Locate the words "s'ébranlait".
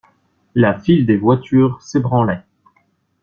1.83-2.41